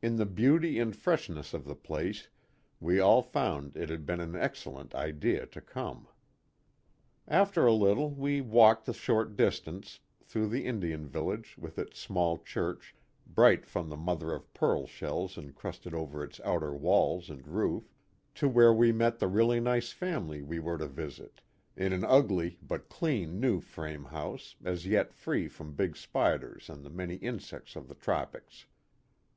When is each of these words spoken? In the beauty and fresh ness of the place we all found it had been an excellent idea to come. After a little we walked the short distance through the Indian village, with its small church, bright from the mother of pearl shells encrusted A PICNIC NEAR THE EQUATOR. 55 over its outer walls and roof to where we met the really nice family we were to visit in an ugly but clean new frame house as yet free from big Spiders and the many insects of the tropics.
In 0.00 0.14
the 0.14 0.24
beauty 0.24 0.78
and 0.78 0.94
fresh 0.94 1.28
ness 1.28 1.52
of 1.52 1.64
the 1.64 1.74
place 1.74 2.28
we 2.78 3.00
all 3.00 3.22
found 3.22 3.76
it 3.76 3.88
had 3.88 4.06
been 4.06 4.20
an 4.20 4.36
excellent 4.36 4.94
idea 4.94 5.46
to 5.46 5.60
come. 5.60 6.06
After 7.26 7.66
a 7.66 7.72
little 7.72 8.12
we 8.12 8.40
walked 8.40 8.86
the 8.86 8.92
short 8.92 9.34
distance 9.34 9.98
through 10.22 10.46
the 10.48 10.64
Indian 10.64 11.08
village, 11.08 11.56
with 11.58 11.76
its 11.76 11.98
small 11.98 12.38
church, 12.38 12.94
bright 13.26 13.66
from 13.66 13.88
the 13.88 13.96
mother 13.96 14.32
of 14.32 14.54
pearl 14.54 14.86
shells 14.86 15.36
encrusted 15.36 15.92
A 15.92 15.96
PICNIC 15.96 16.12
NEAR 16.12 16.20
THE 16.20 16.24
EQUATOR. 16.26 16.26
55 16.36 16.54
over 16.54 16.62
its 16.62 16.64
outer 16.64 16.74
walls 16.80 17.28
and 17.28 17.48
roof 17.48 17.90
to 18.36 18.48
where 18.48 18.72
we 18.72 18.92
met 18.92 19.18
the 19.18 19.26
really 19.26 19.58
nice 19.58 19.90
family 19.90 20.40
we 20.40 20.60
were 20.60 20.78
to 20.78 20.86
visit 20.86 21.40
in 21.76 21.92
an 21.92 22.04
ugly 22.04 22.60
but 22.62 22.88
clean 22.88 23.40
new 23.40 23.60
frame 23.60 24.04
house 24.04 24.54
as 24.64 24.86
yet 24.86 25.12
free 25.12 25.48
from 25.48 25.74
big 25.74 25.96
Spiders 25.96 26.70
and 26.70 26.84
the 26.84 26.90
many 26.90 27.16
insects 27.16 27.74
of 27.74 27.88
the 27.88 27.96
tropics. 27.96 28.66